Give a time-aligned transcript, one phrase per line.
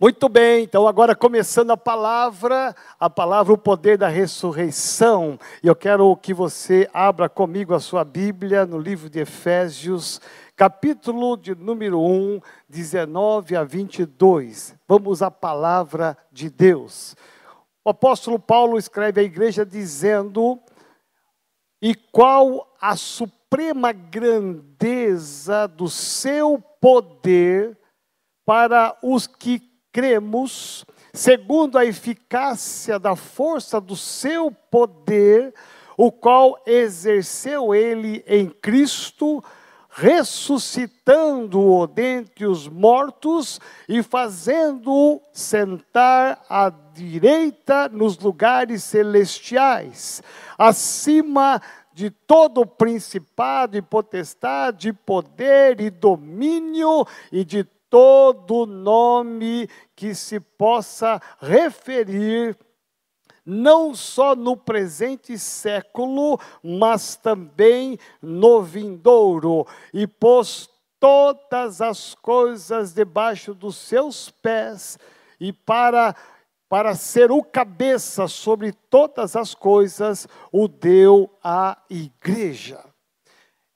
[0.00, 5.36] Muito bem, então agora começando a palavra, a palavra o poder da ressurreição.
[5.60, 10.20] E eu quero que você abra comigo a sua Bíblia no livro de Efésios,
[10.54, 14.76] capítulo de número 1, 19 a 22.
[14.86, 17.16] Vamos à palavra de Deus.
[17.84, 20.60] O apóstolo Paulo escreve à igreja dizendo:
[21.82, 27.76] "E qual a suprema grandeza do seu poder
[28.46, 29.66] para os que
[29.98, 35.52] cremos, segundo a eficácia da força do seu poder,
[35.96, 39.42] o qual exerceu ele em Cristo,
[39.90, 43.58] ressuscitando-o dentre os mortos
[43.88, 50.22] e fazendo-o sentar à direita nos lugares celestiais,
[50.56, 51.60] acima
[51.92, 61.20] de todo principado e potestade, poder e domínio e de todo nome que se possa
[61.40, 62.56] referir
[63.44, 70.68] não só no presente século, mas também no vindouro, e pôs
[71.00, 74.98] todas as coisas debaixo dos seus pés,
[75.40, 76.14] e para
[76.68, 82.84] para ser o cabeça sobre todas as coisas, o deu à igreja.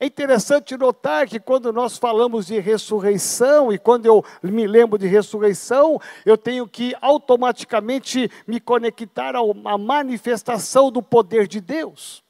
[0.03, 5.07] É interessante notar que quando nós falamos de ressurreição, e quando eu me lembro de
[5.07, 12.21] ressurreição, eu tenho que automaticamente me conectar à manifestação do poder de Deus.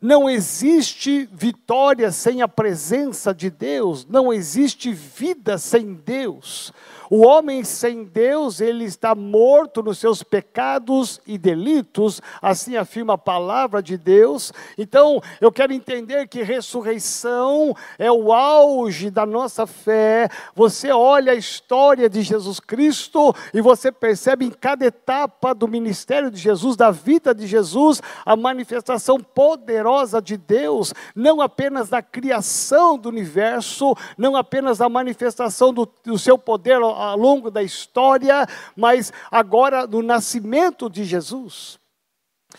[0.00, 6.72] Não existe vitória sem a presença de Deus, não existe vida sem Deus.
[7.10, 13.18] O homem sem Deus, ele está morto nos seus pecados e delitos, assim afirma a
[13.18, 14.52] palavra de Deus.
[14.76, 20.28] Então, eu quero entender que ressurreição é o auge da nossa fé.
[20.54, 26.30] Você olha a história de Jesus Cristo e você percebe em cada etapa do ministério
[26.30, 32.98] de Jesus, da vida de Jesus, a manifestação poderosa de Deus, não apenas da criação
[32.98, 39.12] do universo, não apenas da manifestação do, do seu poder ao longo da história, mas
[39.30, 41.78] agora no nascimento de Jesus.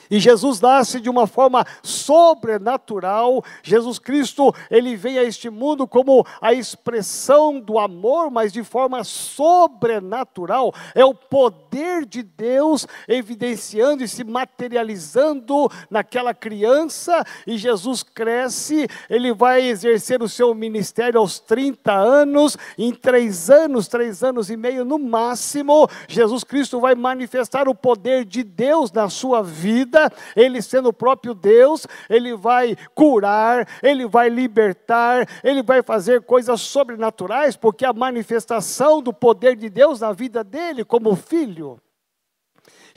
[0.10, 3.44] E Jesus nasce de uma forma sobrenatural.
[3.62, 9.04] Jesus Cristo, ele vem a este mundo como a expressão do amor, mas de forma
[9.04, 10.74] sobrenatural.
[10.96, 17.24] É o poder de Deus evidenciando e se materializando naquela criança.
[17.46, 22.58] E Jesus cresce, ele vai exercer o seu ministério aos 30 anos.
[22.78, 28.24] Em três anos, três anos e meio no máximo, Jesus Cristo vai manifestar o poder
[28.24, 34.06] de Deus na sua vida vida, ele sendo o próprio Deus, ele vai curar, ele
[34.06, 40.12] vai libertar, ele vai fazer coisas sobrenaturais, porque a manifestação do poder de Deus na
[40.12, 41.80] vida dele como filho.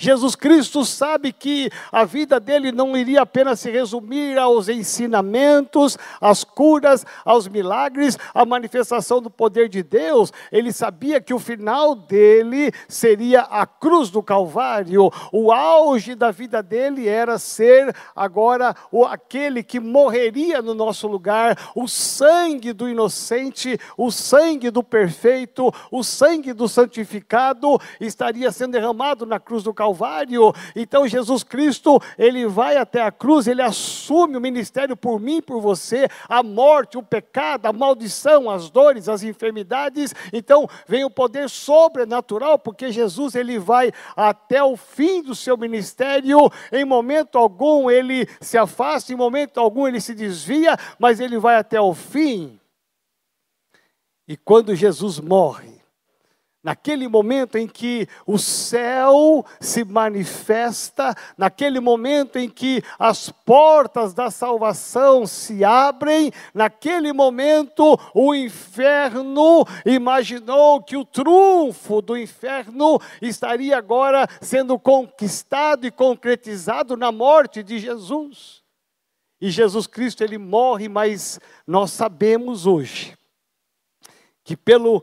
[0.00, 6.43] Jesus Cristo sabe que a vida dele não iria apenas se resumir aos ensinamentos, às
[6.43, 10.33] curas, aos milagres, à manifestação do poder de Deus.
[10.50, 15.12] Ele sabia que o final dele seria a cruz do Calvário.
[15.31, 21.72] O auge da vida dele era ser agora o, aquele que morreria no nosso lugar,
[21.77, 29.27] o sangue do inocente, o sangue do perfeito, o sangue do santificado estaria sendo derramado
[29.27, 30.52] na cruz do Calvário Calvário.
[30.76, 35.60] Então Jesus Cristo, ele vai até a cruz, ele assume o ministério por mim, por
[35.60, 40.14] você, a morte, o pecado, a maldição, as dores, as enfermidades.
[40.32, 46.38] Então vem o poder sobrenatural, porque Jesus ele vai até o fim do seu ministério.
[46.72, 51.56] Em momento algum ele se afasta, em momento algum ele se desvia, mas ele vai
[51.56, 52.58] até o fim.
[54.28, 55.79] E quando Jesus morre,
[56.62, 64.31] Naquele momento em que o céu se manifesta, naquele momento em que as portas da
[64.31, 74.29] salvação se abrem, naquele momento o inferno imaginou que o triunfo do inferno estaria agora
[74.43, 78.62] sendo conquistado e concretizado na morte de Jesus.
[79.40, 83.17] E Jesus Cristo ele morre, mas nós sabemos hoje
[84.44, 85.02] que pelo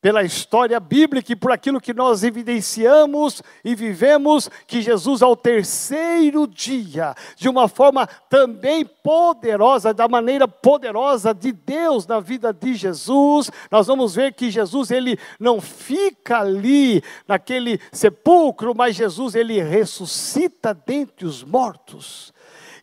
[0.00, 6.46] pela história bíblica e por aquilo que nós evidenciamos e vivemos, que Jesus, ao terceiro
[6.46, 13.50] dia, de uma forma também poderosa, da maneira poderosa de Deus na vida de Jesus,
[13.70, 20.72] nós vamos ver que Jesus, ele não fica ali naquele sepulcro, mas Jesus, ele ressuscita
[20.74, 22.32] dentre os mortos.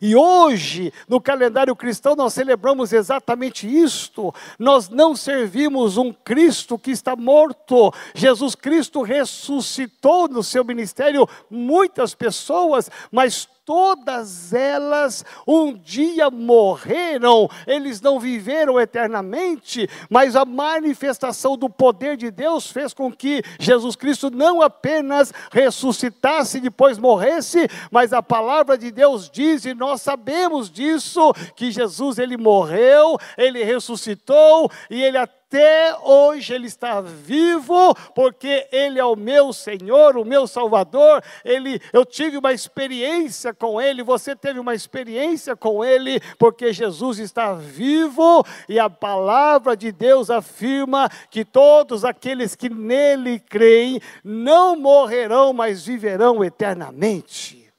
[0.06, 4.34] E hoje, no calendário cristão, nós celebramos exatamente isto.
[4.58, 7.90] Nós não servimos um Cristo que está morto.
[8.14, 18.00] Jesus Cristo ressuscitou no seu ministério muitas pessoas, mas todas elas um dia morreram, eles
[18.00, 24.30] não viveram eternamente, mas a manifestação do poder de Deus fez com que Jesus Cristo
[24.30, 30.70] não apenas ressuscitasse e depois morresse, mas a palavra de Deus diz, e nós sabemos
[30.70, 37.94] disso, que Jesus ele morreu, ele ressuscitou e ele até até hoje Ele está vivo,
[38.12, 41.22] porque Ele é o meu Senhor, o meu Salvador.
[41.44, 47.20] Ele, eu tive uma experiência com Ele, você teve uma experiência com Ele, porque Jesus
[47.20, 54.74] está vivo e a palavra de Deus afirma que todos aqueles que nele creem não
[54.74, 57.72] morrerão, mas viverão eternamente.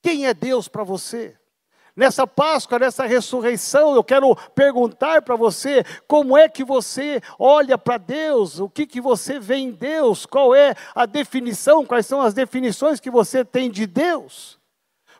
[0.00, 1.39] Quem é Deus para você?
[2.00, 7.98] Nessa Páscoa, nessa ressurreição, eu quero perguntar para você como é que você olha para
[7.98, 12.32] Deus, o que, que você vê em Deus, qual é a definição, quais são as
[12.32, 14.59] definições que você tem de Deus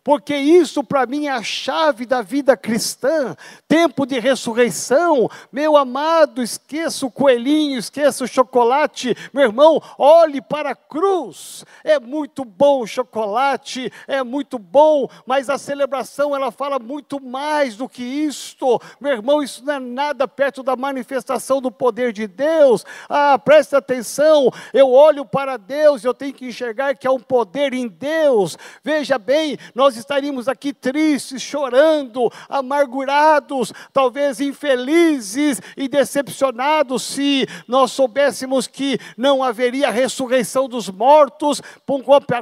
[0.03, 3.37] porque isso para mim é a chave da vida cristã.
[3.69, 10.71] Tempo de ressurreição, meu amado, esqueça o coelhinho, esqueça o chocolate, meu irmão, olhe para
[10.71, 11.65] a cruz.
[11.85, 17.77] É muito bom o chocolate, é muito bom, mas a celebração ela fala muito mais
[17.77, 18.81] do que isto.
[19.01, 22.85] Meu irmão, isso não é nada perto da manifestação do poder de Deus.
[23.09, 27.73] Ah, preste atenção, eu olho para Deus, eu tenho que enxergar que há um poder
[27.73, 28.57] em Deus.
[28.83, 37.91] Veja bem, nós nós estaríamos aqui tristes, chorando, amargurados, talvez infelizes e decepcionados se nós
[37.91, 41.61] soubéssemos que não haveria ressurreição dos mortos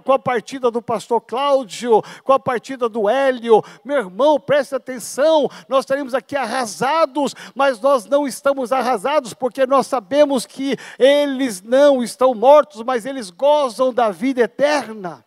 [0.04, 3.64] com a partida do pastor Cláudio, com a partida do Hélio.
[3.82, 9.86] Meu irmão, preste atenção, nós estaríamos aqui arrasados, mas nós não estamos arrasados porque nós
[9.86, 15.24] sabemos que eles não estão mortos, mas eles gozam da vida eterna.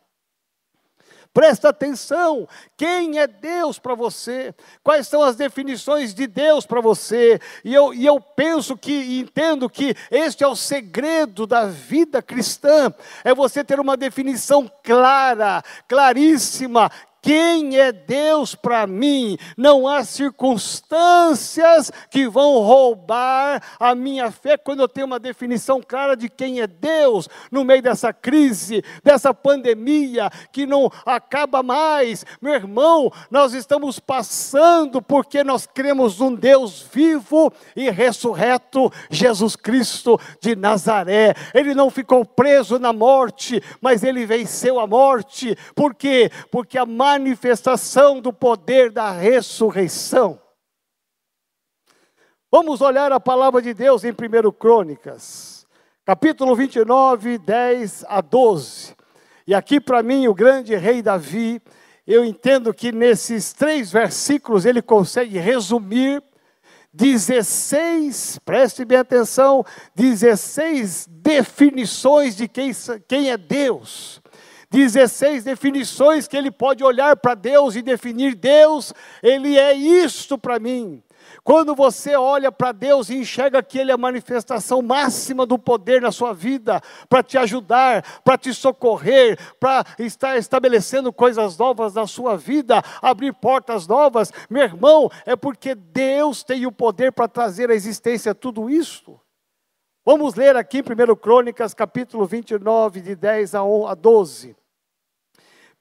[1.34, 2.46] Presta atenção,
[2.76, 4.54] quem é Deus para você?
[4.84, 7.40] Quais são as definições de Deus para você?
[7.64, 12.94] E eu, e eu penso que, entendo que este é o segredo da vida cristã,
[13.24, 19.38] é você ter uma definição clara, claríssima, quem é Deus para mim?
[19.56, 26.18] Não há circunstâncias que vão roubar a minha fé quando eu tenho uma definição clara
[26.18, 32.26] de quem é Deus no meio dessa crise, dessa pandemia que não acaba mais.
[32.42, 40.20] Meu irmão, nós estamos passando porque nós cremos num Deus vivo e ressurreto, Jesus Cristo
[40.40, 41.36] de Nazaré.
[41.54, 45.56] Ele não ficou preso na morte, mas ele venceu a morte.
[45.76, 46.32] Por quê?
[46.50, 50.40] Porque a manifestação do poder da ressurreição.
[52.50, 55.68] Vamos olhar a palavra de Deus em 1 Crônicas,
[56.06, 58.96] capítulo 29, 10 a 12.
[59.46, 61.62] E aqui para mim, o grande rei Davi,
[62.08, 66.24] eu entendo que nesses três versículos ele consegue resumir
[66.94, 69.66] 16, preste bem atenção,
[69.96, 72.72] 16 definições de quem,
[73.08, 74.21] quem é Deus.
[74.72, 80.60] 16 definições que ele pode olhar para Deus e definir Deus, ele é isto para
[80.60, 81.04] mim.
[81.44, 86.02] Quando você olha para Deus e enxerga que Ele é a manifestação máxima do poder
[86.02, 92.06] na sua vida, para te ajudar, para te socorrer, para estar estabelecendo coisas novas na
[92.08, 97.70] sua vida, abrir portas novas, meu irmão, é porque Deus tem o poder para trazer
[97.70, 99.20] à existência tudo isso.
[100.04, 104.61] Vamos ler aqui em 1 Crônicas, capítulo 29, de 10 a 12.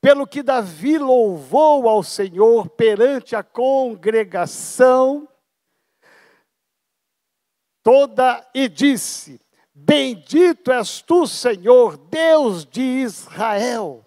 [0.00, 5.28] Pelo que Davi louvou ao Senhor perante a congregação
[7.82, 9.40] toda e disse:
[9.74, 14.06] Bendito és tu, Senhor, Deus de Israel,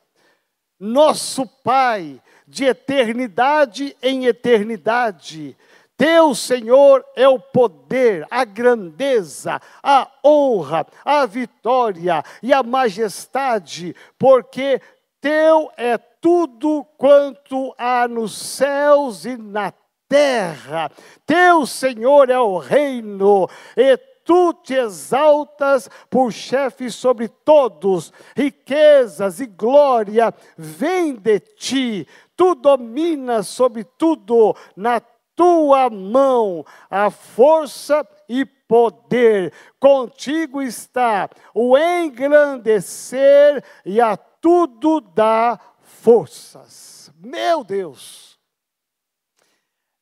[0.80, 5.58] nosso Pai, de eternidade em eternidade.
[5.96, 14.82] Teu, Senhor, é o poder, a grandeza, a honra, a vitória e a majestade, porque
[15.24, 19.72] teu é tudo quanto há nos céus e na
[20.10, 20.92] terra.
[21.26, 29.46] Teu, Senhor, é o reino, e tu te exaltas por chefe sobre todos, riquezas e
[29.46, 35.00] glória vêm de ti, tu dominas sobre tudo, na
[35.36, 47.10] tua mão a força e poder, contigo está o engrandecer e a tudo dá forças.
[47.18, 48.33] Meu Deus!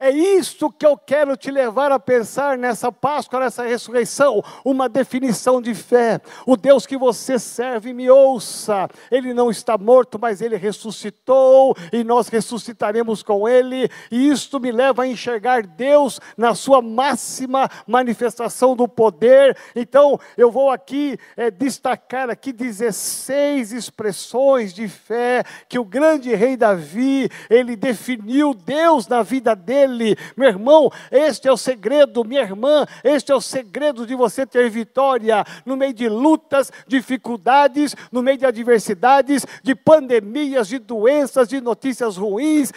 [0.04, 5.62] É isto que eu quero te levar a pensar nessa Páscoa, nessa ressurreição, uma definição
[5.62, 6.20] de fé.
[6.44, 8.90] O Deus que você serve, me ouça.
[9.12, 13.88] Ele não está morto, mas ele ressuscitou e nós ressuscitaremos com ele.
[14.10, 19.56] E isto me leva a enxergar Deus na sua máxima manifestação do poder.
[19.76, 26.58] Então, eu vou aqui é, destacar aqui 16 expressões de fé que o grande rei
[26.58, 30.18] Davi, ele definiu Deus na vida dele dele.
[30.36, 34.70] Meu irmão, este é o segredo, minha irmã, este é o segredo de você ter
[34.70, 41.62] vitória no meio de lutas, dificuldades, no meio de adversidades, de pandemias, de doenças, de
[41.62, 42.72] notícias ruins,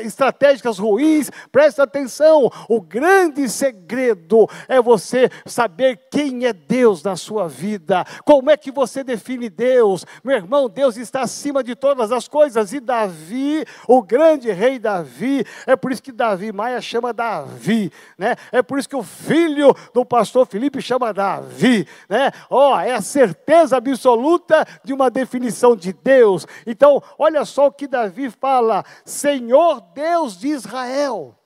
[0.00, 1.30] estratégicas ruins.
[1.50, 8.04] Presta atenção, o grande segredo é você saber quem é Deus na sua vida.
[8.24, 10.04] Como é que você define Deus?
[10.22, 12.72] Meu irmão, Deus está acima de todas as coisas.
[12.72, 17.92] E Davi, o grande rei Davi, é por isso que Davi Davi Maia chama Davi,
[18.18, 18.34] né?
[18.50, 22.32] É por isso que o filho do pastor Felipe chama Davi, né?
[22.50, 26.44] Ó, oh, é a certeza absoluta de uma definição de Deus.
[26.66, 31.36] Então, olha só o que Davi fala: Senhor Deus de Israel.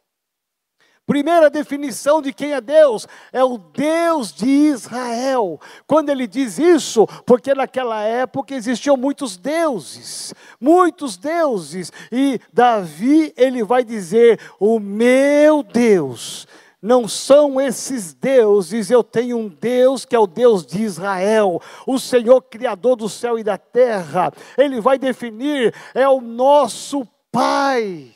[1.07, 5.61] Primeira definição de quem é Deus é o Deus de Israel.
[5.87, 13.63] Quando ele diz isso, porque naquela época existiam muitos deuses, muitos deuses, e Davi ele
[13.63, 16.49] vai dizer: "O meu Deus
[16.83, 21.99] não são esses deuses, eu tenho um Deus que é o Deus de Israel, o
[22.01, 24.33] Senhor Criador do céu e da terra.
[24.59, 28.16] Ele vai definir, é o nosso Pai.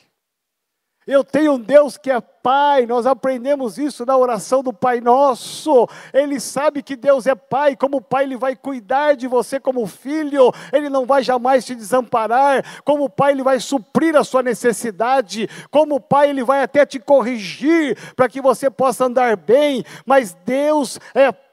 [1.10, 5.88] Eu tenho um Deus que é Pai, nós aprendemos isso na oração do Pai Nosso.
[6.14, 10.52] Ele sabe que Deus é Pai, como Pai, Ele vai cuidar de você como filho,
[10.72, 12.64] Ele não vai jamais te desamparar.
[12.84, 15.48] Como Pai, Ele vai suprir a sua necessidade.
[15.68, 19.84] Como Pai, Ele vai até te corrigir para que você possa andar bem.
[20.06, 21.49] Mas Deus é Pai,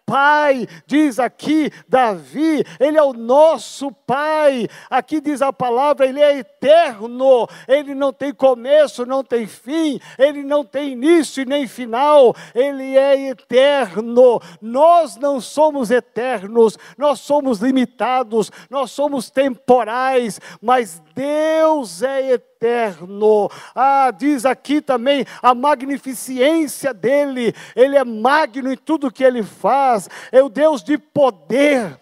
[0.85, 4.67] diz aqui Davi, Ele é o nosso Pai.
[4.89, 10.43] Aqui diz a palavra, Ele é eterno, Ele não tem começo, não tem fim, Ele
[10.43, 14.39] não tem início nem final, Ele é eterno.
[14.61, 23.49] Nós não somos eternos, nós somos limitados, nós somos temporais, mas Deus é eterno.
[23.73, 30.07] Ah, diz aqui também a magnificência dele, ele é magno em tudo que ele faz,
[30.31, 31.99] é o Deus de poder.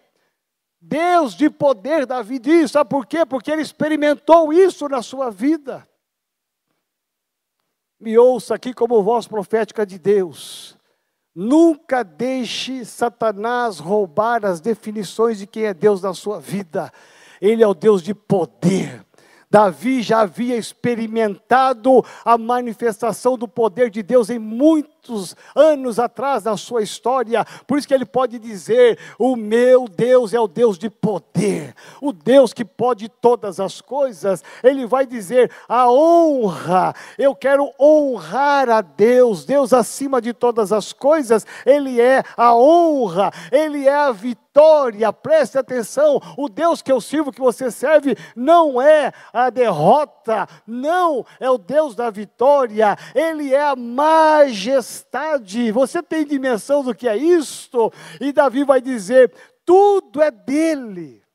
[0.82, 3.26] Deus de poder, Davi diz, sabe por quê?
[3.26, 5.88] Porque ele experimentou isso na sua vida.
[7.98, 10.78] Me ouça aqui como voz profética de Deus.
[11.34, 16.92] Nunca deixe Satanás roubar as definições de quem é Deus na sua vida.
[17.42, 19.05] Ele é o Deus de poder.
[19.56, 26.58] Davi já havia experimentado a manifestação do poder de Deus em muitos anos atrás na
[26.58, 30.90] sua história, por isso que ele pode dizer: O meu Deus é o Deus de
[30.90, 34.44] poder, o Deus que pode todas as coisas.
[34.62, 40.92] Ele vai dizer: A honra, eu quero honrar a Deus, Deus acima de todas as
[40.92, 45.12] coisas, Ele é a honra, Ele é a vitória vitória.
[45.12, 51.26] Preste atenção: o Deus que eu sirvo, que você serve, não é a derrota, não,
[51.40, 55.72] é o Deus da vitória, Ele é a majestade.
[55.72, 57.92] Você tem dimensão do que é isto?
[58.22, 59.34] E Davi vai dizer:
[59.66, 61.26] tudo é dele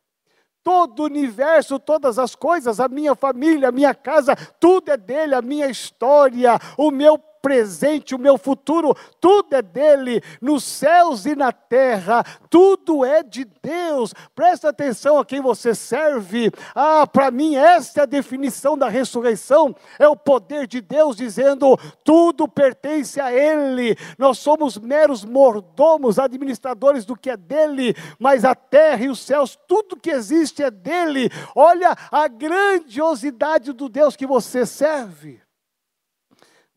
[0.62, 5.34] todo o universo, todas as coisas, a minha família, a minha casa, tudo é dele,
[5.34, 11.35] a minha história, o meu presente, o meu futuro, tudo é dele, nos céus e
[11.35, 14.14] na terra, tudo é de Deus.
[14.35, 16.50] Presta atenção a quem você serve.
[16.75, 21.76] Ah, para mim, esta é a definição da ressurreição: é o poder de Deus dizendo:
[22.04, 23.97] tudo pertence a Ele.
[24.18, 29.59] Nós somos meros mordomos, administradores do que é dele, mas a terra e os céus,
[29.68, 31.30] tudo que existe é dele.
[31.54, 35.40] Olha a grandiosidade do Deus que você serve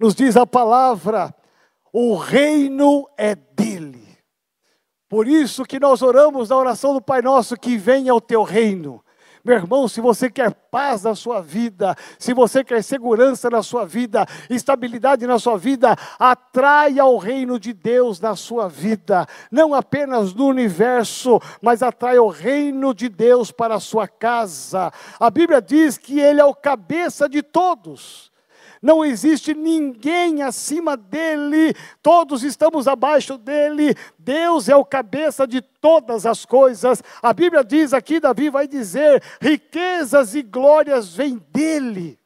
[0.03, 1.33] nos diz a palavra,
[1.93, 4.05] o reino é dele.
[5.07, 9.01] Por isso que nós oramos na oração do Pai Nosso, que venha o teu reino.
[9.45, 13.85] Meu irmão, se você quer paz na sua vida, se você quer segurança na sua
[13.85, 20.33] vida, estabilidade na sua vida, atraia o reino de Deus na sua vida, não apenas
[20.33, 24.91] no universo, mas atraia o reino de Deus para a sua casa.
[25.17, 28.32] A Bíblia diz que Ele é o cabeça de todos.
[28.83, 36.25] Não existe ninguém acima dele, todos estamos abaixo dele, Deus é o cabeça de todas
[36.25, 37.01] as coisas.
[37.21, 42.19] A Bíblia diz aqui, Davi vai dizer: riquezas e glórias vêm dele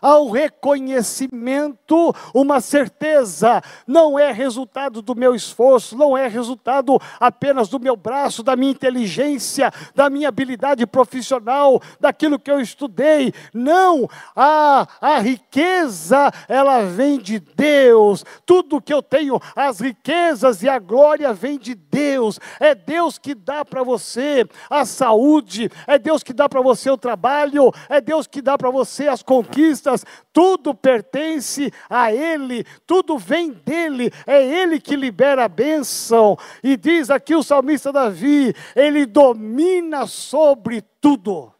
[0.00, 7.78] ao reconhecimento, uma certeza, não é resultado do meu esforço, não é resultado apenas do
[7.78, 13.32] meu braço, da minha inteligência, da minha habilidade profissional, daquilo que eu estudei.
[13.52, 18.24] Não, a, a riqueza, ela vem de Deus.
[18.46, 22.38] Tudo que eu tenho, as riquezas e a glória vem de Deus.
[22.58, 26.96] É Deus que dá para você a saúde, é Deus que dá para você o
[26.96, 29.89] trabalho, é Deus que dá para você as conquistas
[30.32, 36.36] tudo pertence a Ele, tudo vem dele, é Ele que libera a bênção.
[36.62, 41.52] E diz aqui o salmista Davi: Ele domina sobre tudo.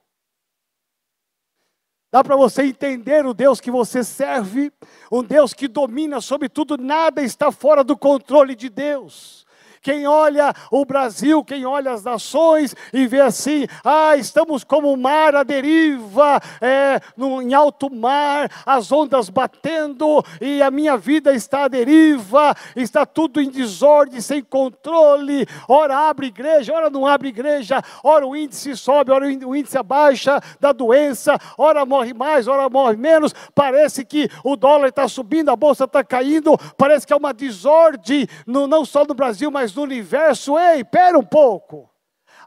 [2.12, 4.72] Dá para você entender o Deus que você serve,
[5.12, 9.46] um Deus que domina sobre tudo, nada está fora do controle de Deus.
[9.82, 14.96] Quem olha o Brasil, quem olha as nações e vê assim, ah, estamos como o
[14.96, 21.32] mar à deriva, é, no, em alto mar, as ondas batendo e a minha vida
[21.32, 25.46] está à deriva, está tudo em desordem, sem controle.
[25.66, 30.42] Ora abre igreja, ora não abre igreja, ora o índice sobe, ora o índice abaixa
[30.60, 33.34] da doença, ora morre mais, ora morre menos.
[33.54, 38.28] Parece que o dólar está subindo, a bolsa está caindo, parece que é uma desordem,
[38.46, 41.90] no, não só no Brasil, mas do universo, ei, pera um pouco.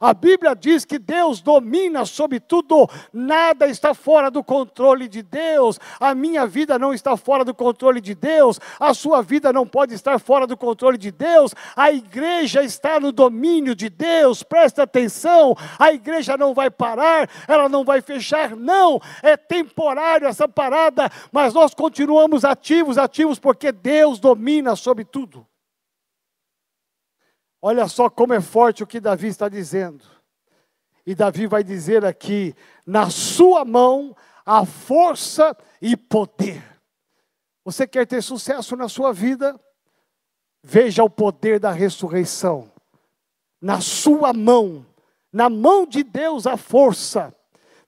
[0.04, 5.80] A Bíblia diz que Deus domina sobre tudo, nada está fora do controle de Deus.
[5.98, 9.94] A minha vida não está fora do controle de Deus, a sua vida não pode
[9.94, 11.56] estar fora do controle de Deus.
[11.74, 15.56] A igreja está no domínio de Deus, presta atenção.
[15.80, 19.00] A igreja não vai parar, ela não vai fechar, não.
[19.22, 25.48] É temporário essa parada, mas nós continuamos ativos, ativos porque Deus domina sobre tudo.
[27.66, 30.04] Olha só como é forte o que Davi está dizendo.
[31.06, 32.54] E Davi vai dizer aqui:
[32.86, 34.14] na sua mão
[34.46, 36.62] há força e poder.
[37.64, 39.58] Você quer ter sucesso na sua vida?
[40.62, 42.70] Veja o poder da ressurreição.
[43.62, 44.86] Na sua mão,
[45.32, 47.34] na mão de Deus a força.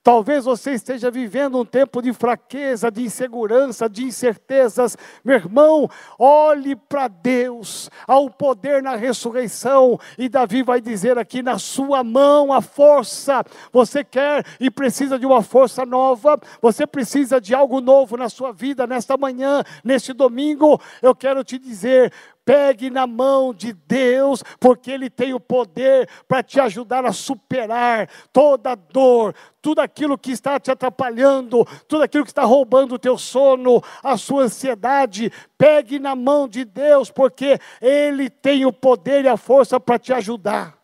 [0.06, 4.96] Talvez você esteja vivendo um tempo de fraqueza, de insegurança, de incertezas.
[5.24, 9.98] Meu irmão, olhe para Deus, ao poder na ressurreição.
[10.16, 13.44] E Davi vai dizer aqui: na sua mão a força.
[13.72, 18.52] Você quer e precisa de uma força nova, você precisa de algo novo na sua
[18.52, 20.80] vida, nesta manhã, neste domingo.
[21.02, 22.12] Eu quero te dizer:
[22.46, 28.08] Pegue na mão de Deus, porque Ele tem o poder para te ajudar a superar
[28.32, 33.18] toda dor, tudo aquilo que está te atrapalhando, tudo aquilo que está roubando o teu
[33.18, 35.32] sono, a sua ansiedade.
[35.58, 40.12] Pegue na mão de Deus, porque Ele tem o poder e a força para te
[40.12, 40.78] ajudar.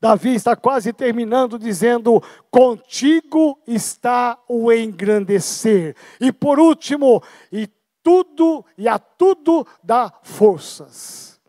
[0.00, 2.20] Davi está quase terminando dizendo:
[2.50, 5.94] Contigo está o engrandecer.
[6.20, 7.22] E por último,
[7.52, 7.68] e
[8.02, 11.40] tudo e a tudo dá forças.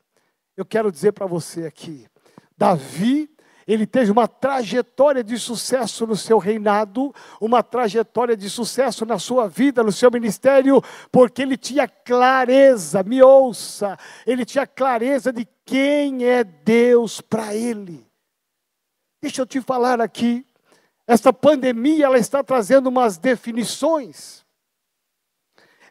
[0.56, 2.08] Eu quero dizer para você aqui,
[2.58, 3.30] Davi,
[3.66, 9.48] ele teve uma trajetória de sucesso no seu reinado, uma trajetória de sucesso na sua
[9.48, 10.82] vida, no seu ministério,
[11.12, 18.06] porque ele tinha clareza, me ouça, ele tinha clareza de quem é Deus para ele.
[19.22, 20.44] Deixa eu te falar aqui,
[21.06, 24.44] essa pandemia ela está trazendo umas definições.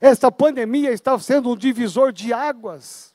[0.00, 3.14] Esta pandemia está sendo um divisor de águas.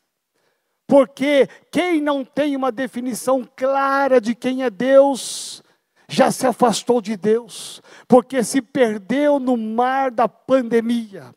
[0.88, 5.64] Porque quem não tem uma definição clara de quem é Deus,
[6.08, 11.34] já se afastou de Deus, porque se perdeu no mar da pandemia.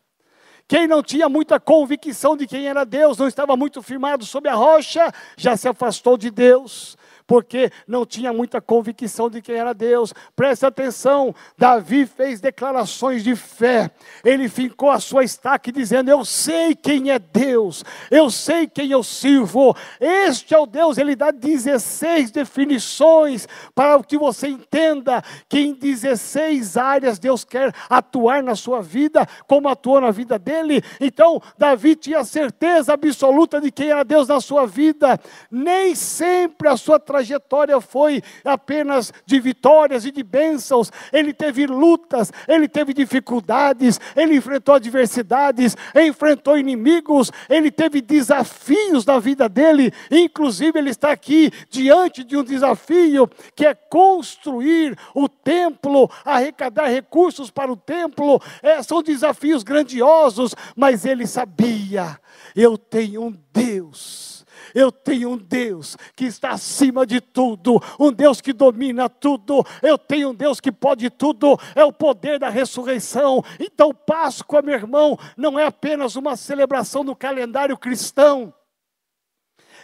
[0.67, 4.53] Quem não tinha muita convicção de quem era Deus, não estava muito firmado sobre a
[4.53, 10.13] rocha, já se afastou de Deus porque não tinha muita convicção de quem era Deus.
[10.33, 13.91] Preste atenção, Davi fez declarações de fé.
[14.23, 19.03] Ele fincou a sua estaca dizendo: Eu sei quem é Deus, eu sei quem eu
[19.03, 19.75] sirvo.
[19.99, 20.97] Este é o Deus.
[20.97, 28.41] Ele dá 16 definições para que você entenda que em 16 áreas Deus quer atuar
[28.41, 30.81] na sua vida, como atuou na vida dele.
[31.01, 35.19] Então, Davi tinha certeza absoluta de quem era Deus na sua vida.
[35.51, 40.91] Nem sempre a sua trajetória trajetória foi apenas de vitórias e de bênçãos.
[41.11, 49.19] Ele teve lutas, ele teve dificuldades, ele enfrentou adversidades, enfrentou inimigos, ele teve desafios na
[49.19, 49.91] vida dele.
[50.11, 57.49] Inclusive, ele está aqui diante de um desafio que é construir o templo, arrecadar recursos
[57.49, 58.39] para o templo.
[58.61, 62.19] É, são desafios grandiosos, mas ele sabia:
[62.55, 64.36] eu tenho um Deus
[64.73, 69.65] eu tenho um Deus que está acima de tudo, um Deus que domina tudo.
[69.81, 73.43] Eu tenho um Deus que pode tudo, é o poder da ressurreição.
[73.59, 78.53] Então, Páscoa, meu irmão, não é apenas uma celebração no calendário cristão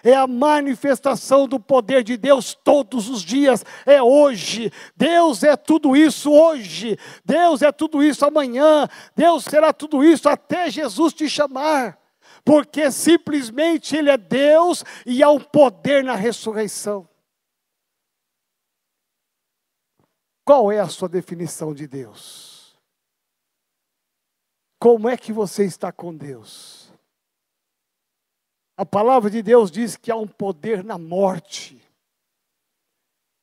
[0.04, 4.70] é a manifestação do poder de Deus todos os dias, é hoje.
[4.96, 10.70] Deus é tudo isso hoje, Deus é tudo isso amanhã, Deus será tudo isso até
[10.70, 12.03] Jesus te chamar
[12.44, 17.08] porque simplesmente Ele é Deus e há um poder na ressurreição.
[20.46, 22.78] Qual é a sua definição de Deus?
[24.78, 26.92] Como é que você está com Deus?
[28.76, 31.82] A palavra de Deus diz que há um poder na morte.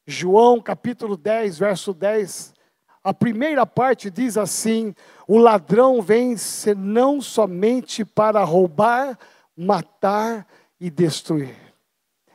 [0.06, 2.59] João capítulo 10, verso 10
[3.02, 4.94] a primeira parte diz assim:
[5.26, 6.36] o ladrão vem
[6.76, 9.18] não somente para roubar,
[9.56, 10.46] matar
[10.78, 11.56] e destruir.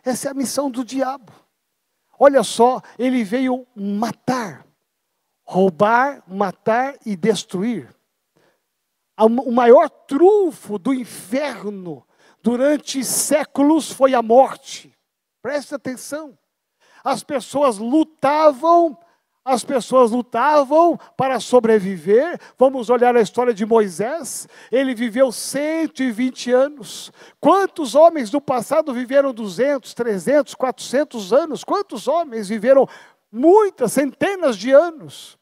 [0.04, 1.32] Essa é a missão do diabo.
[2.18, 4.66] Olha só, ele veio matar,
[5.44, 7.94] roubar, matar e destruir.
[9.18, 12.06] O maior trunfo do inferno
[12.42, 14.94] durante séculos foi a morte.
[15.42, 16.38] Preste atenção.
[17.04, 18.98] As pessoas lutavam
[19.46, 22.40] as pessoas lutavam para sobreviver.
[22.58, 24.50] Vamos olhar a história de Moisés.
[24.72, 27.12] Ele viveu 120 anos.
[27.40, 31.64] Quantos homens do passado viveram 200, 300, 400 anos?
[31.64, 32.90] Quantos homens viveram
[33.32, 35.38] muitas, centenas de anos?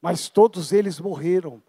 [0.00, 1.60] Mas todos eles morreram.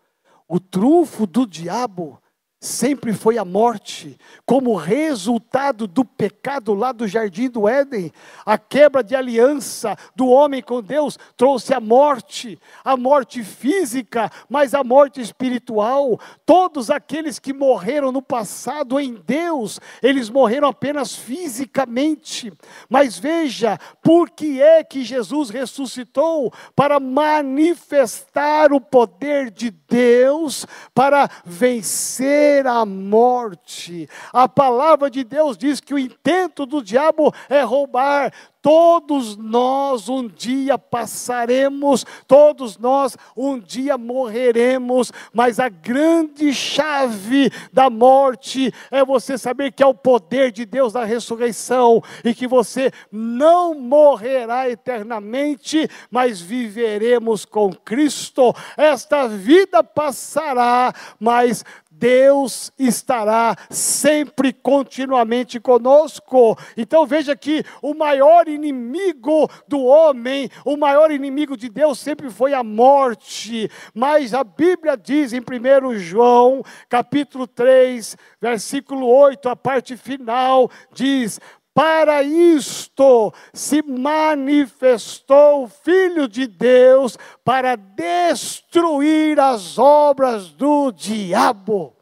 [0.48, 2.22] O trunfo do diabo
[2.60, 8.12] sempre foi a morte, como resultado do pecado lá do jardim do Éden.
[8.46, 14.74] A quebra de aliança do homem com Deus trouxe a morte, a morte física, mas
[14.74, 16.20] a morte espiritual.
[16.46, 22.52] Todos aqueles que morreram no passado em Deus, eles morreram apenas fisicamente.
[22.90, 26.52] Mas veja, por que é que Jesus ressuscitou?
[26.76, 34.10] Para manifestar o poder de Deus, para vencer a morte.
[34.34, 38.32] A palavra de Deus diz que o intento do diabo é roubar.
[38.62, 47.90] Todos nós um dia passaremos, todos nós um dia morreremos, mas a grande chave da
[47.90, 52.92] morte é você saber que é o poder de Deus da ressurreição e que você
[53.10, 58.54] não morrerá eternamente, mas viveremos com Cristo.
[58.76, 61.64] Esta vida passará, mas
[62.00, 66.58] Deus estará sempre, continuamente conosco.
[66.78, 72.54] Então veja que o maior inimigo do homem, o maior inimigo de Deus sempre foi
[72.54, 73.70] a morte.
[73.94, 81.40] Mas a Bíblia diz em 1 João, capítulo 3, versículo 8, a parte final, diz:
[81.80, 91.96] para isto se manifestou o Filho de Deus para destruir as obras do diabo.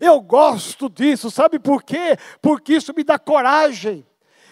[0.00, 2.16] Eu gosto disso, sabe por quê?
[2.40, 4.06] Porque isso me dá coragem.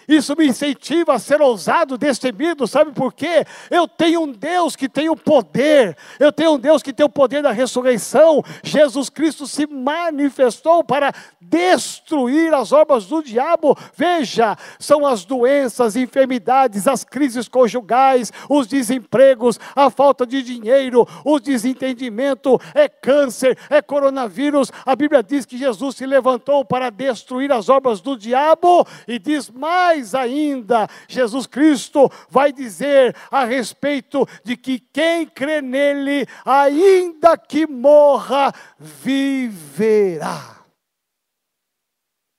[0.09, 3.45] Isso me incentiva a ser ousado, destemido, sabe por quê?
[3.71, 7.09] Eu tenho um Deus que tem o poder, eu tenho um Deus que tem o
[7.09, 8.43] poder da ressurreição.
[8.63, 13.77] Jesus Cristo se manifestou para destruir as obras do diabo.
[13.95, 21.39] Veja, são as doenças, enfermidades, as crises conjugais, os desempregos, a falta de dinheiro, o
[21.39, 24.71] desentendimento, é câncer, é coronavírus.
[24.85, 29.51] A Bíblia diz que Jesus se levantou para destruir as obras do diabo e diz
[29.51, 37.37] mais mais ainda, Jesus Cristo vai dizer a respeito de que quem crê nele, ainda
[37.37, 40.57] que morra, viverá.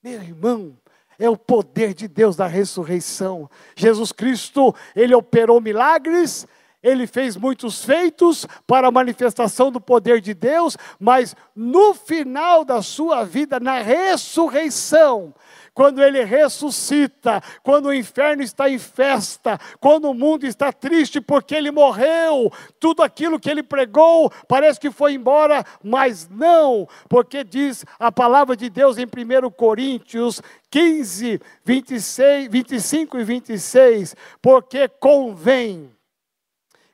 [0.03, 0.77] Meu irmão,
[1.19, 3.49] é o poder de Deus da ressurreição.
[3.75, 6.47] Jesus Cristo, ele operou milagres,
[6.83, 12.83] ele fez muitos feitos para a manifestação do poder de Deus, mas no final da
[12.83, 15.33] sua vida, na ressurreição,
[15.77, 21.53] quando ele ressuscita, quando o inferno está em festa, quando o mundo está triste porque
[21.53, 27.85] ele morreu, tudo aquilo que ele pregou parece que foi embora, mas não, porque diz
[27.99, 35.91] a palavra de Deus em 1 Coríntios 15, 26, 25 e 26, porque convém,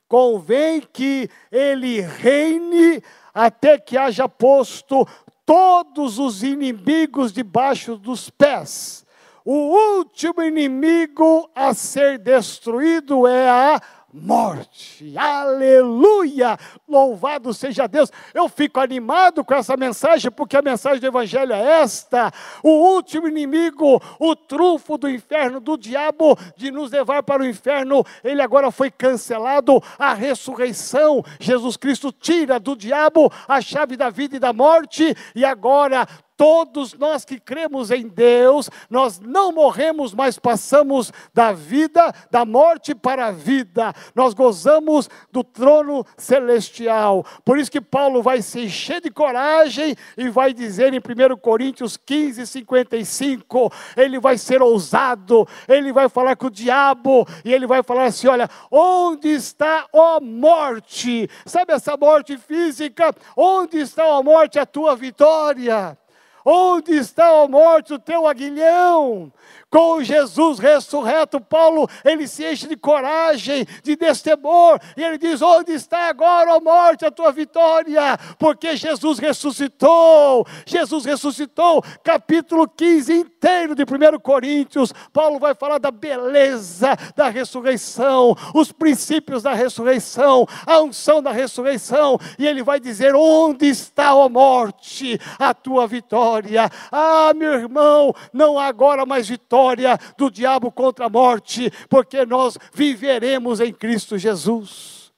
[0.09, 3.01] convém que ele reine
[3.33, 5.07] até que haja posto
[5.45, 9.05] todos os inimigos debaixo dos pés.
[9.45, 13.81] O último inimigo a ser destruído é a
[14.13, 15.17] morte.
[15.17, 16.57] Aleluia!
[16.87, 18.11] Louvado seja Deus.
[18.33, 23.27] Eu fico animado com essa mensagem, porque a mensagem do Evangelho é esta: o último
[23.27, 28.69] inimigo, o trunfo do inferno, do diabo, de nos levar para o inferno, ele agora
[28.71, 29.81] foi cancelado.
[29.97, 35.43] A ressurreição, Jesus Cristo tira do diabo a chave da vida e da morte, e
[35.43, 42.43] agora Todos nós que cremos em Deus, nós não morremos, mas passamos da vida, da
[42.43, 43.93] morte para a vida.
[44.15, 47.23] Nós gozamos do trono celestial.
[47.45, 51.97] Por isso que Paulo vai se encher de coragem e vai dizer em 1 Coríntios
[51.97, 57.83] 15, 55, ele vai ser ousado, ele vai falar com o diabo e ele vai
[57.83, 61.29] falar assim: olha, onde está a morte?
[61.45, 63.13] Sabe essa morte física?
[63.35, 65.97] Onde está a morte, a tua vitória?
[66.45, 69.31] Onde está a morte, o teu aguilhão?
[69.73, 75.71] Com Jesus ressurreto, Paulo, ele se enche de coragem, de destemor, e ele diz: Onde
[75.71, 78.15] está agora, a morte, a tua vitória?
[78.37, 85.89] Porque Jesus ressuscitou, Jesus ressuscitou, capítulo 15 inteiro de 1 Coríntios, Paulo vai falar da
[85.89, 93.15] beleza da ressurreição, os princípios da ressurreição, a unção da ressurreição, e ele vai dizer:
[93.15, 96.69] Onde está a morte, a tua vitória?
[96.91, 102.25] Ah, meu irmão, não há agora mais vitória vitória do diabo contra a morte, porque
[102.25, 105.13] nós viveremos em Cristo Jesus.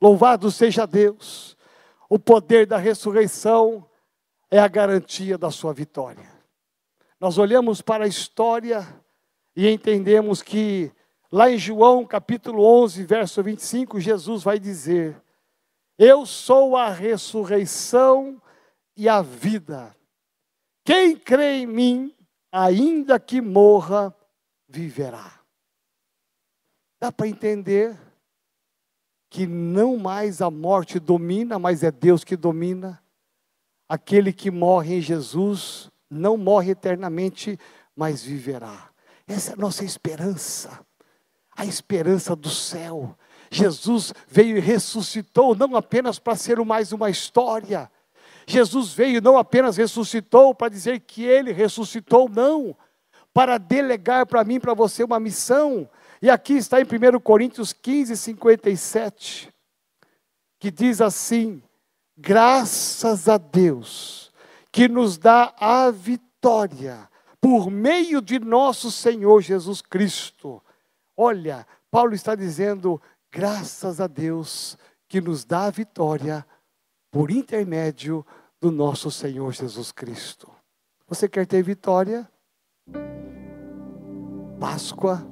[0.00, 1.56] Louvado seja Deus,
[2.08, 3.88] o poder da ressurreição
[4.50, 6.28] é a garantia da sua vitória.
[7.18, 8.86] Nós olhamos para a história
[9.56, 10.92] e entendemos que
[11.32, 15.20] lá em João capítulo 11, verso 25, Jesus vai dizer:
[15.98, 18.40] Eu sou a ressurreição
[18.96, 19.96] e a vida.
[20.84, 22.14] Quem crê em mim,
[22.52, 24.14] ainda que morra,
[24.68, 25.40] viverá.
[27.00, 27.98] Dá para entender
[29.30, 33.02] que não mais a morte domina, mas é Deus que domina.
[33.88, 37.58] Aquele que morre em Jesus não morre eternamente,
[37.94, 38.90] mas viverá.
[39.26, 40.84] Essa é a nossa esperança,
[41.54, 43.16] a esperança do céu.
[43.50, 47.90] Jesus veio e ressuscitou não apenas para ser mais uma história,
[48.48, 52.74] Jesus veio não apenas ressuscitou para dizer que ele ressuscitou, não,
[53.34, 55.86] para delegar para mim, para você uma missão.
[56.22, 59.52] E aqui está em 1 Coríntios 15, 57,
[60.58, 61.62] que diz assim:
[62.16, 64.32] graças a Deus,
[64.72, 67.06] que nos dá a vitória
[67.42, 70.62] por meio de nosso Senhor Jesus Cristo.
[71.14, 72.98] Olha, Paulo está dizendo,
[73.30, 76.46] graças a Deus, que nos dá a vitória
[77.10, 78.24] por intermédio
[78.60, 80.50] do nosso Senhor Jesus Cristo.
[81.06, 82.28] Você quer ter vitória?
[84.60, 85.26] Páscoa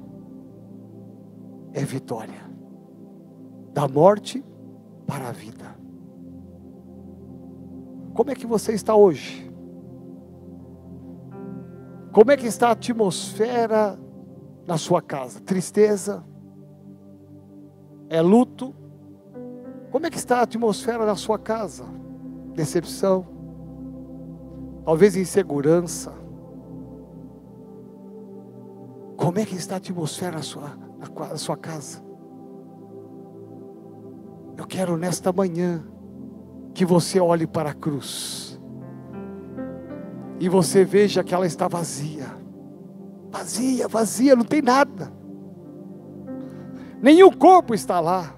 [1.73, 2.47] é vitória.
[3.73, 4.43] Da morte
[5.05, 5.75] para a vida.
[8.13, 9.47] Como é que você está hoje?
[12.11, 13.99] Como é que está a atmosfera
[14.65, 15.39] na sua casa?
[15.39, 16.25] Tristeza?
[18.09, 18.73] É luto?
[19.97, 21.83] Como é que está a atmosfera na sua casa?
[22.53, 23.25] Decepção,
[24.85, 26.13] talvez insegurança.
[29.15, 30.77] Como é que está a atmosfera na sua,
[31.17, 31.99] na sua casa?
[34.55, 35.83] Eu quero nesta manhã
[36.75, 38.61] que você olhe para a cruz
[40.39, 42.27] e você veja que ela está vazia.
[43.31, 45.11] Vazia, vazia, não tem nada.
[47.01, 48.36] Nenhum corpo está lá.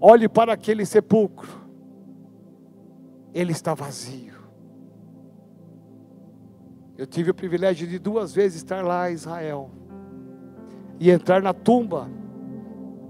[0.00, 1.48] Olhe para aquele sepulcro,
[3.32, 4.34] ele está vazio.
[6.96, 9.70] Eu tive o privilégio de duas vezes estar lá em Israel
[10.98, 12.08] e entrar na tumba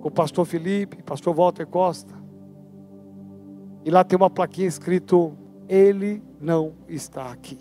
[0.01, 2.15] com o pastor Felipe, pastor Walter Costa.
[3.85, 5.37] E lá tem uma plaquinha escrito:
[5.69, 7.59] Ele não está aqui.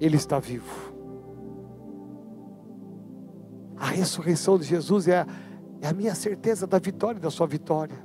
[0.00, 0.92] Ele está vivo.
[3.76, 5.26] A ressurreição de Jesus é
[5.82, 7.96] é a minha certeza da vitória da sua vitória.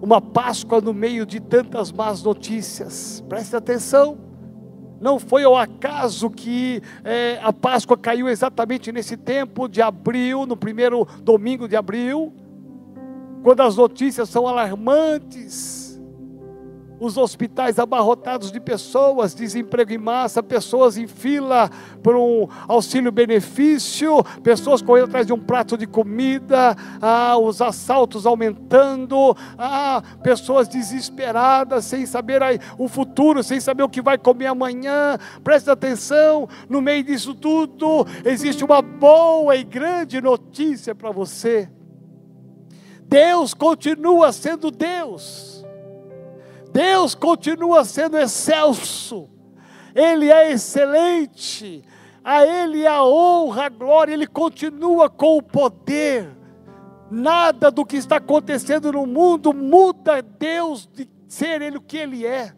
[0.00, 3.22] Uma Páscoa no meio de tantas más notícias.
[3.28, 4.16] Preste atenção.
[5.00, 10.56] Não foi ao acaso que é, a Páscoa caiu exatamente nesse tempo de abril, no
[10.56, 12.32] primeiro domingo de abril,
[13.42, 15.85] quando as notícias são alarmantes
[16.98, 21.70] os hospitais abarrotados de pessoas, desemprego em massa, pessoas em fila
[22.02, 29.36] por um auxílio-benefício, pessoas correndo atrás de um prato de comida, ah, os assaltos aumentando,
[29.58, 32.42] ah, pessoas desesperadas, sem saber
[32.78, 35.18] o futuro, sem saber o que vai comer amanhã.
[35.42, 41.68] Preste atenção, no meio disso tudo, existe uma boa e grande notícia para você.
[43.08, 45.55] Deus continua sendo Deus.
[46.76, 49.30] Deus continua sendo excelso,
[49.94, 51.82] Ele é excelente,
[52.22, 56.36] a Ele a honra, a glória, Ele continua com o poder.
[57.10, 62.26] Nada do que está acontecendo no mundo muda Deus de ser Ele o que Ele
[62.26, 62.52] é.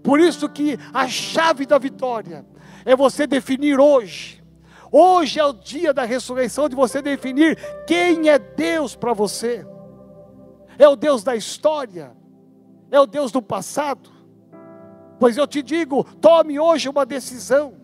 [0.00, 2.46] Por isso que a chave da vitória
[2.84, 4.44] é você definir hoje.
[4.92, 9.66] Hoje é o dia da ressurreição de você definir quem é Deus para você.
[10.78, 12.12] É o Deus da história,
[12.94, 14.10] é o Deus do passado.
[15.18, 17.74] Pois eu te digo, tome hoje uma decisão.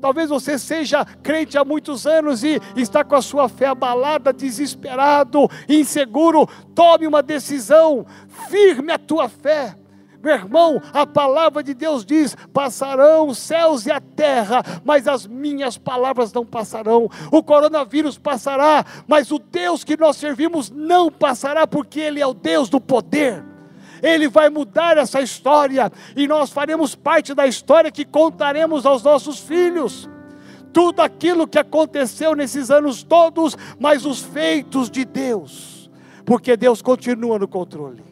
[0.00, 5.48] Talvez você seja crente há muitos anos e está com a sua fé abalada, desesperado,
[5.66, 6.46] inseguro.
[6.74, 8.04] Tome uma decisão,
[8.48, 9.76] firme a tua fé.
[10.22, 15.26] Meu irmão, a palavra de Deus diz: passarão os céus e a terra, mas as
[15.26, 17.08] minhas palavras não passarão.
[17.30, 22.34] O coronavírus passará, mas o Deus que nós servimos não passará, porque Ele é o
[22.34, 23.53] Deus do poder.
[24.04, 29.38] Ele vai mudar essa história e nós faremos parte da história que contaremos aos nossos
[29.38, 30.10] filhos.
[30.74, 35.90] Tudo aquilo que aconteceu nesses anos todos, mas os feitos de Deus,
[36.26, 38.04] porque Deus continua no controle.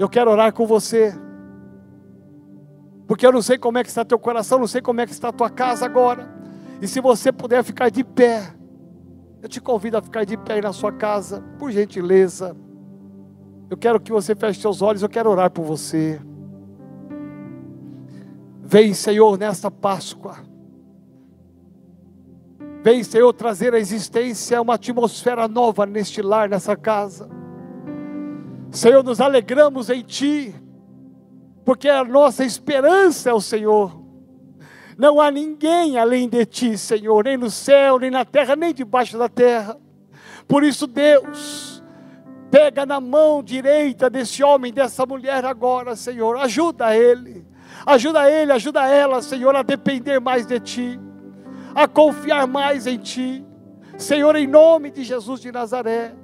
[0.00, 1.14] Eu quero orar com você,
[3.06, 5.12] porque eu não sei como é que está teu coração, não sei como é que
[5.12, 6.28] está tua casa agora.
[6.82, 8.52] E se você puder ficar de pé,
[9.40, 12.56] eu te convido a ficar de pé aí na sua casa, por gentileza.
[13.70, 16.20] Eu quero que você feche seus olhos, eu quero orar por você.
[18.60, 20.38] Vem, Senhor, nesta Páscoa.
[22.82, 27.28] Vem, Senhor, trazer à existência uma atmosfera nova neste lar, nessa casa.
[28.72, 30.52] Senhor, nos alegramos em Ti,
[31.64, 34.00] porque a nossa esperança é o Senhor.
[34.98, 39.16] Não há ninguém além de Ti, Senhor, nem no céu, nem na terra, nem debaixo
[39.16, 39.76] da terra.
[40.48, 41.79] Por isso, Deus,
[42.50, 46.36] Pega na mão direita desse homem, dessa mulher agora, Senhor.
[46.36, 47.46] Ajuda ele.
[47.86, 51.00] Ajuda ele, ajuda ela, Senhor, a depender mais de Ti,
[51.74, 53.44] a confiar mais em Ti.
[53.96, 56.14] Senhor, em nome de Jesus de Nazaré.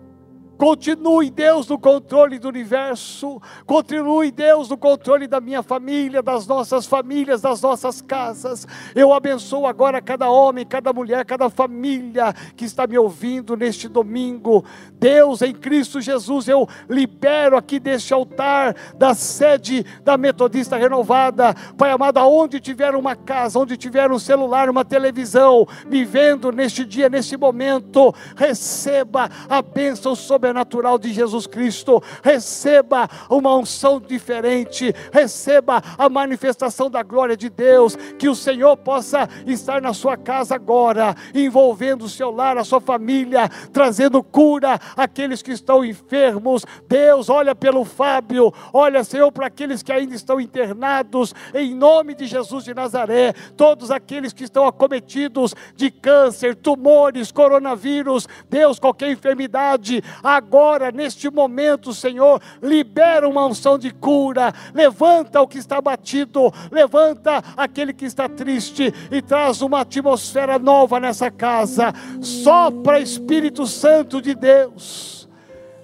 [0.56, 6.86] Continue Deus no controle do universo, continue Deus no controle da minha família, das nossas
[6.86, 8.66] famílias, das nossas casas.
[8.94, 14.64] Eu abençoo agora cada homem, cada mulher, cada família que está me ouvindo neste domingo.
[14.94, 21.90] Deus em Cristo Jesus, eu libero aqui deste altar da sede da Metodista Renovada, Pai
[21.90, 27.10] amado, aonde tiver uma casa, onde tiver um celular, uma televisão, me vendo neste dia,
[27.10, 35.82] neste momento, receba a bênção sobre sobrenatural de Jesus Cristo, receba uma unção diferente, receba
[35.98, 41.16] a manifestação da glória de Deus, que o Senhor possa estar na sua casa agora,
[41.34, 46.64] envolvendo o seu lar, a sua família, trazendo cura àqueles que estão enfermos.
[46.88, 52.26] Deus, olha pelo Fábio, olha, Senhor, para aqueles que ainda estão internados, em nome de
[52.26, 60.02] Jesus de Nazaré, todos aqueles que estão acometidos de câncer, tumores, coronavírus, Deus, qualquer enfermidade,
[60.36, 67.42] agora, neste momento, Senhor, libera uma unção de cura, levanta o que está batido, levanta
[67.56, 71.92] aquele que está triste e traz uma atmosfera nova nessa casa.
[72.20, 75.28] Sopra Espírito Santo de Deus,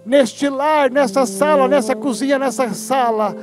[0.05, 3.35] neste lar, nessa sala, nessa cozinha, nessa sala,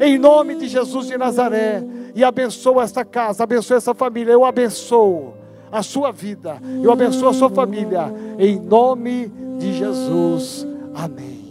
[0.00, 1.82] em nome de Jesus de Nazaré,
[2.14, 5.41] e abençoa esta casa, abençoa essa família, eu abençoo
[5.72, 10.66] a sua vida, eu abençoo a sua família, em nome de Jesus.
[10.94, 11.41] Amém.